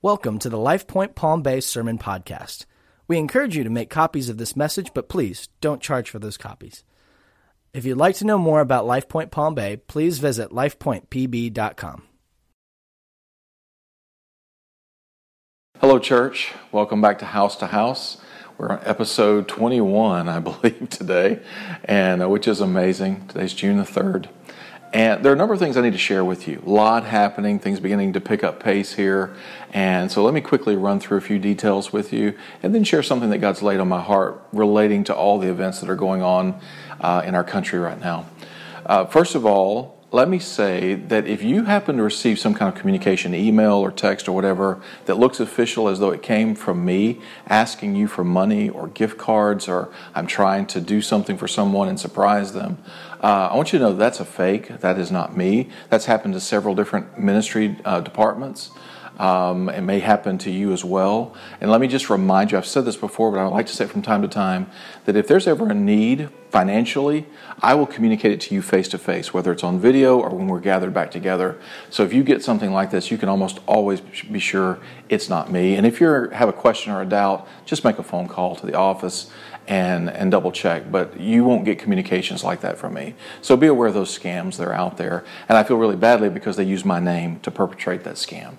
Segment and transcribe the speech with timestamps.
[0.00, 2.66] Welcome to the LifePoint Palm Bay Sermon Podcast.
[3.08, 6.36] We encourage you to make copies of this message, but please don't charge for those
[6.36, 6.84] copies.
[7.74, 12.02] If you'd like to know more about LifePoint Palm Bay, please visit lifepointpb.com.
[15.80, 16.52] Hello, church.
[16.70, 18.18] Welcome back to House to House.
[18.56, 21.40] We're on episode 21, I believe, today,
[21.82, 23.26] and uh, which is amazing.
[23.26, 24.28] Today's June the 3rd.
[24.92, 26.62] And there are a number of things I need to share with you.
[26.64, 29.36] A lot happening, things beginning to pick up pace here.
[29.72, 33.02] And so let me quickly run through a few details with you and then share
[33.02, 36.22] something that God's laid on my heart relating to all the events that are going
[36.22, 36.58] on
[37.00, 38.26] uh, in our country right now.
[38.86, 42.72] Uh, first of all, let me say that if you happen to receive some kind
[42.72, 46.82] of communication, email or text or whatever, that looks official as though it came from
[46.82, 51.46] me asking you for money or gift cards or I'm trying to do something for
[51.46, 52.78] someone and surprise them,
[53.22, 54.80] uh, I want you to know that's a fake.
[54.80, 55.68] That is not me.
[55.90, 58.70] That's happened to several different ministry uh, departments.
[59.18, 61.34] Um, it may happen to you as well.
[61.60, 63.84] And let me just remind you I've said this before, but I like to say
[63.84, 64.70] it from time to time
[65.06, 67.26] that if there's ever a need financially,
[67.60, 70.46] I will communicate it to you face to face, whether it's on video or when
[70.46, 71.58] we're gathered back together.
[71.90, 74.78] So if you get something like this, you can almost always be sure
[75.08, 75.74] it's not me.
[75.74, 78.66] And if you have a question or a doubt, just make a phone call to
[78.66, 79.30] the office
[79.66, 80.90] and, and double check.
[80.90, 83.14] But you won't get communications like that from me.
[83.42, 85.24] So be aware of those scams that are out there.
[85.48, 88.54] And I feel really badly because they use my name to perpetrate that scam.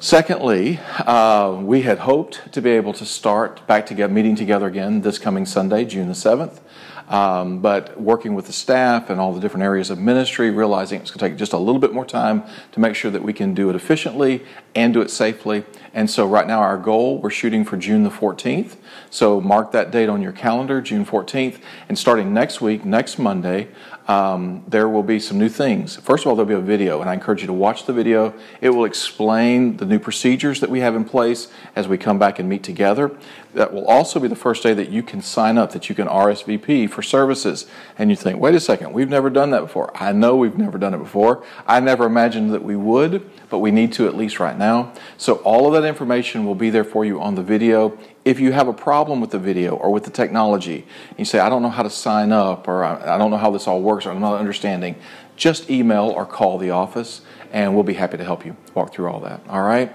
[0.00, 5.00] Secondly, uh, we had hoped to be able to start back together, meeting together again
[5.00, 6.60] this coming Sunday, June the 7th.
[7.08, 11.10] Um, but working with the staff and all the different areas of ministry, realizing it's
[11.10, 13.54] going to take just a little bit more time to make sure that we can
[13.54, 15.64] do it efficiently and do it safely.
[15.94, 18.76] And so, right now, our goal we're shooting for June the 14th.
[19.08, 21.60] So, mark that date on your calendar, June 14th.
[21.88, 23.68] And starting next week, next Monday,
[24.08, 25.96] um, there will be some new things.
[25.96, 28.32] First of all, there'll be a video, and I encourage you to watch the video.
[28.62, 32.38] It will explain the new procedures that we have in place as we come back
[32.38, 33.14] and meet together.
[33.52, 36.08] That will also be the first day that you can sign up, that you can
[36.08, 37.66] RSVP for services.
[37.98, 39.94] And you think, wait a second, we've never done that before.
[39.94, 41.44] I know we've never done it before.
[41.66, 44.94] I never imagined that we would, but we need to at least right now.
[45.18, 47.98] So all of that information will be there for you on the video.
[48.24, 50.86] If you have a problem with the video or with the technology,
[51.16, 53.66] you say, I don't know how to sign up or I don't know how this
[53.66, 54.96] all works or I'm not understanding,
[55.36, 59.08] just email or call the office and we'll be happy to help you walk through
[59.08, 59.40] all that.
[59.48, 59.92] All right?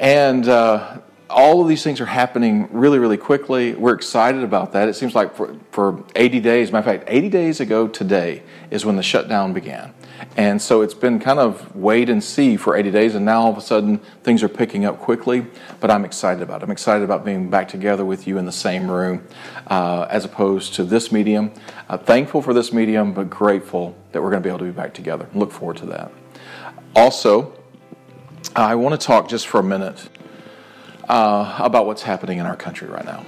[0.00, 0.98] And uh,
[1.30, 3.74] all of these things are happening really, really quickly.
[3.74, 4.88] We're excited about that.
[4.88, 8.84] It seems like for, for 80 days, matter of fact, 80 days ago today is
[8.84, 9.94] when the shutdown began.
[10.36, 13.50] And so it's been kind of wait and see for 80 days, and now all
[13.50, 15.46] of a sudden things are picking up quickly.
[15.80, 16.64] But I'm excited about it.
[16.64, 19.26] I'm excited about being back together with you in the same room
[19.68, 21.52] uh, as opposed to this medium.
[21.88, 24.70] Uh, thankful for this medium, but grateful that we're going to be able to be
[24.70, 25.28] back together.
[25.34, 26.12] Look forward to that.
[26.96, 27.52] Also,
[28.56, 30.08] I want to talk just for a minute
[31.08, 33.26] uh, about what's happening in our country right now.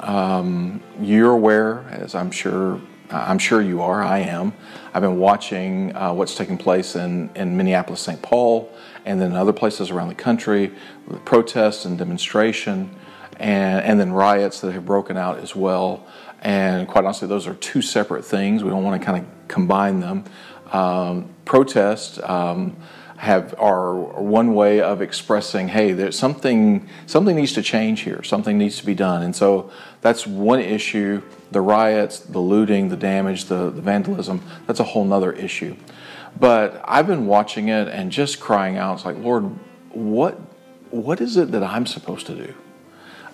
[0.00, 2.80] Um, you're aware, as I'm sure
[3.10, 4.02] I'm sure you are.
[4.02, 4.52] I am.
[4.92, 8.20] I've been watching uh, what's taking place in, in Minneapolis, St.
[8.20, 8.72] Paul,
[9.04, 10.72] and then other places around the country
[11.24, 12.94] protests and demonstration,
[13.38, 16.06] and, and then riots that have broken out as well.
[16.40, 18.62] And quite honestly, those are two separate things.
[18.62, 20.24] We don't want to kind of combine them.
[20.72, 22.20] Um, protest.
[22.22, 22.76] Um,
[23.18, 28.56] have are one way of expressing, hey, there's something something needs to change here, something
[28.56, 29.70] needs to be done, and so
[30.00, 31.20] that's one issue.
[31.50, 35.76] The riots, the looting, the damage, the, the vandalism, that's a whole nother issue.
[36.38, 39.44] But I've been watching it and just crying out, it's like, Lord,
[39.90, 40.38] what
[40.90, 42.54] what is it that I'm supposed to do?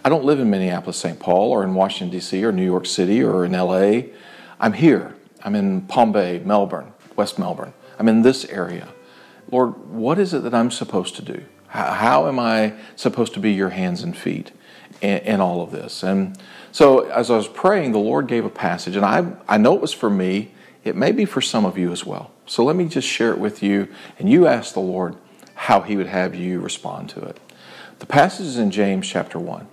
[0.03, 1.19] I don't live in Minneapolis, St.
[1.21, 4.11] Paul, or in Washington, D.C., or New York City, or in LA.
[4.59, 5.15] I'm here.
[5.43, 7.75] I'm in Palm Bay, Melbourne, West Melbourne.
[7.99, 8.89] I'm in this area.
[9.51, 11.45] Lord, what is it that I'm supposed to do?
[11.69, 14.53] How, am I supposed to be your hands and feet
[15.01, 16.05] in, in, all of this?
[16.05, 16.39] And
[16.71, 19.81] so, as I was praying, the Lord gave a passage, and I, I know it
[19.81, 20.53] was for me.
[20.85, 22.31] It may be for some of you as well.
[22.47, 23.89] So, let me just share it with you,
[24.21, 25.17] and you ask the Lord
[25.55, 27.41] how He would have you respond to it.
[27.99, 29.67] The passage is in James chapter 1.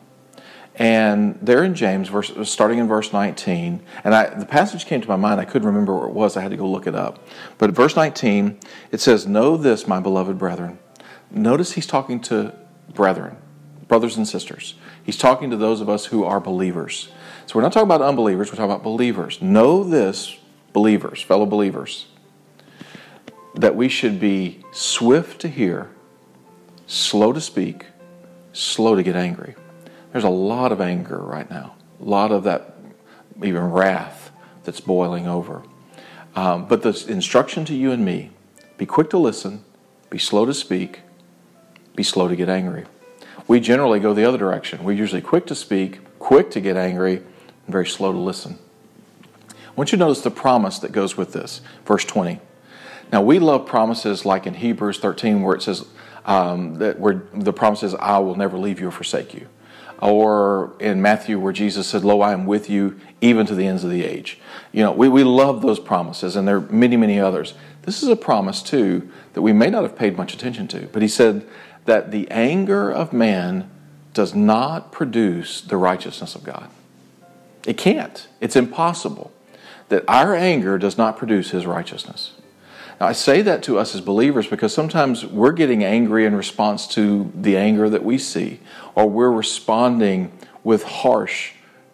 [0.75, 5.07] And there in James, verse, starting in verse 19, and I, the passage came to
[5.07, 5.41] my mind.
[5.41, 6.37] I couldn't remember where it was.
[6.37, 7.27] I had to go look it up.
[7.57, 8.57] But verse 19,
[8.91, 10.79] it says, Know this, my beloved brethren.
[11.29, 12.53] Notice he's talking to
[12.93, 13.37] brethren,
[13.87, 14.75] brothers and sisters.
[15.03, 17.09] He's talking to those of us who are believers.
[17.45, 19.41] So we're not talking about unbelievers, we're talking about believers.
[19.41, 20.37] Know this,
[20.71, 22.07] believers, fellow believers,
[23.55, 25.89] that we should be swift to hear,
[26.87, 27.87] slow to speak,
[28.53, 29.55] slow to get angry.
[30.11, 32.75] There's a lot of anger right now, a lot of that,
[33.43, 34.31] even wrath
[34.63, 35.63] that's boiling over.
[36.35, 38.31] Um, but the instruction to you and me
[38.77, 39.63] be quick to listen,
[40.09, 41.01] be slow to speak,
[41.95, 42.85] be slow to get angry.
[43.47, 44.83] We generally go the other direction.
[44.83, 48.57] We're usually quick to speak, quick to get angry, and very slow to listen.
[49.49, 51.61] I want you to notice the promise that goes with this.
[51.85, 52.39] Verse 20.
[53.11, 55.85] Now, we love promises like in Hebrews 13, where it says,
[56.25, 59.47] um, that where the promise is, I will never leave you or forsake you.
[60.01, 63.83] Or in Matthew, where Jesus said, Lo, I am with you even to the ends
[63.83, 64.39] of the age.
[64.71, 67.53] You know, we, we love those promises, and there are many, many others.
[67.83, 70.87] This is a promise, too, that we may not have paid much attention to.
[70.87, 71.47] But he said
[71.85, 73.69] that the anger of man
[74.13, 76.69] does not produce the righteousness of God.
[77.65, 78.27] It can't.
[78.39, 79.31] It's impossible
[79.89, 82.33] that our anger does not produce his righteousness.
[83.01, 87.31] I say that to us as believers because sometimes we're getting angry in response to
[87.33, 88.59] the anger that we see,
[88.93, 90.31] or we're responding
[90.63, 91.53] with harsh,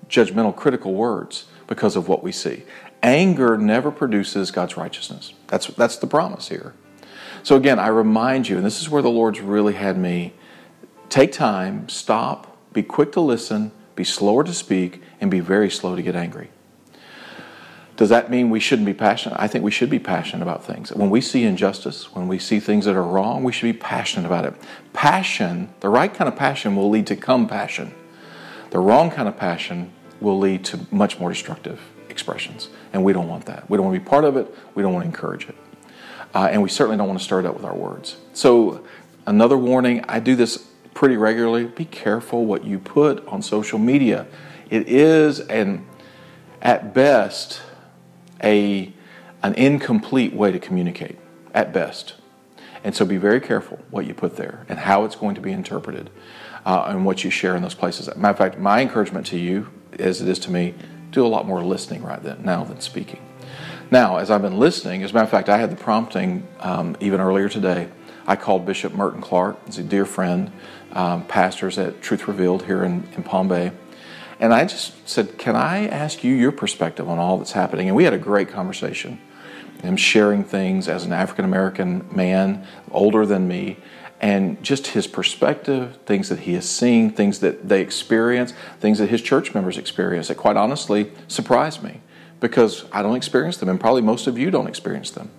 [0.09, 2.63] judgmental, critical words because of what we see.
[3.01, 5.33] Anger never produces God's righteousness.
[5.47, 6.73] That's, that's the promise here.
[7.43, 10.33] So, again, I remind you, and this is where the Lord's really had me
[11.07, 15.95] take time, stop, be quick to listen, be slower to speak, and be very slow
[15.95, 16.49] to get angry.
[17.97, 19.39] Does that mean we shouldn't be passionate?
[19.39, 20.93] I think we should be passionate about things.
[20.93, 24.27] When we see injustice, when we see things that are wrong, we should be passionate
[24.27, 24.53] about it.
[24.93, 27.95] Passion, the right kind of passion, will lead to compassion.
[28.69, 29.91] The wrong kind of passion
[30.21, 32.69] will lead to much more destructive expressions.
[32.93, 33.67] And we don't want that.
[33.67, 34.53] We don't want to be part of it.
[34.75, 35.55] We don't want to encourage it.
[36.35, 38.17] Uh, and we certainly don't want to stir it up with our words.
[38.33, 38.83] So,
[39.25, 44.27] another warning I do this pretty regularly be careful what you put on social media.
[44.69, 45.87] It is, and
[46.61, 47.61] at best,
[48.43, 48.93] a,
[49.43, 51.17] an incomplete way to communicate,
[51.53, 52.15] at best.
[52.83, 55.51] And so be very careful what you put there and how it's going to be
[55.51, 56.09] interpreted
[56.65, 58.07] uh, and what you share in those places.
[58.15, 59.69] Matter of fact, my encouragement to you,
[59.99, 60.73] as it is to me,
[61.11, 63.21] do a lot more listening right then, now than speaking.
[63.89, 66.95] Now, as I've been listening, as a matter of fact, I had the prompting um,
[66.99, 67.89] even earlier today.
[68.27, 70.51] I called Bishop Merton Clark, he's a dear friend,
[70.91, 73.71] um, pastors at Truth Revealed here in, in Palm Bay.
[74.39, 77.87] And I just said, Can I ask you your perspective on all that's happening?
[77.87, 79.19] And we had a great conversation.
[79.81, 83.77] Him sharing things as an African American man, older than me,
[84.19, 89.09] and just his perspective, things that he has seen, things that they experience, things that
[89.09, 92.01] his church members experience that quite honestly surprised me
[92.39, 95.29] because I don't experience them, and probably most of you don't experience them.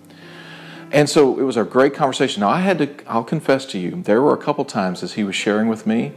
[0.91, 2.41] And so it was a great conversation.
[2.41, 5.23] Now, I had to, I'll confess to you, there were a couple times as he
[5.23, 6.13] was sharing with me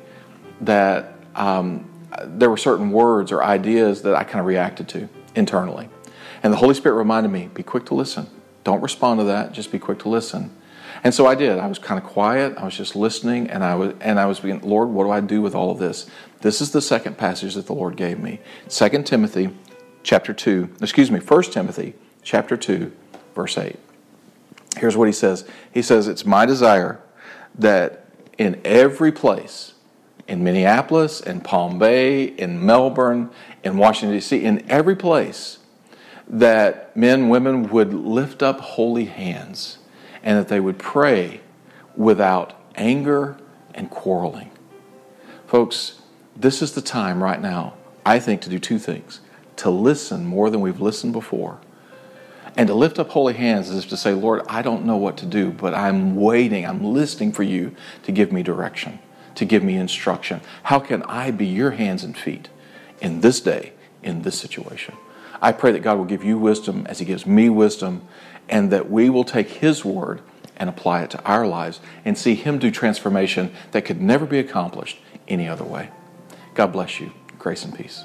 [0.60, 1.88] that um,
[2.24, 5.88] there were certain words or ideas that I kind of reacted to internally.
[6.42, 8.28] And the Holy Spirit reminded me be quick to listen.
[8.64, 10.54] Don't respond to that, just be quick to listen.
[11.04, 11.58] And so I did.
[11.58, 12.56] I was kind of quiet.
[12.56, 15.20] I was just listening, and I was and I was being, Lord, what do I
[15.20, 16.08] do with all of this?
[16.42, 18.40] This is the second passage that the Lord gave me.
[18.68, 19.50] 2 Timothy
[20.02, 22.92] chapter 2, excuse me, 1 Timothy chapter 2,
[23.34, 23.76] verse 8.
[24.76, 25.44] Here's what he says.
[25.72, 27.00] He says, It's my desire
[27.56, 28.06] that
[28.38, 29.71] in every place
[30.28, 33.30] in Minneapolis, in Palm Bay, in Melbourne,
[33.64, 35.58] in Washington, D.C., in every place,
[36.28, 39.78] that men, women would lift up holy hands
[40.22, 41.40] and that they would pray
[41.96, 43.36] without anger
[43.74, 44.50] and quarreling.
[45.46, 46.00] Folks,
[46.36, 47.74] this is the time right now,
[48.06, 49.20] I think, to do two things
[49.56, 51.60] to listen more than we've listened before.
[52.56, 55.26] And to lift up holy hands is to say, Lord, I don't know what to
[55.26, 58.98] do, but I'm waiting, I'm listening for you to give me direction
[59.34, 60.40] to give me instruction.
[60.64, 62.48] How can I be your hands and feet
[63.00, 63.72] in this day,
[64.02, 64.94] in this situation?
[65.40, 68.06] I pray that God will give you wisdom as He gives me wisdom,
[68.48, 70.20] and that we will take His word
[70.56, 74.38] and apply it to our lives and see Him do transformation that could never be
[74.38, 75.90] accomplished any other way.
[76.54, 77.12] God bless you.
[77.38, 78.04] Grace and peace.